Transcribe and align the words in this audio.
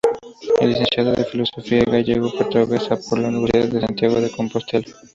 Es 0.59 0.67
licenciado 0.67 1.13
en 1.13 1.25
Filología 1.25 1.83
gallego-portuguesa 1.85 2.97
por 3.07 3.19
la 3.19 3.27
Universidad 3.27 3.69
de 3.71 3.81
Santiago 3.81 4.19
de 4.19 4.31
Compostela. 4.31 4.87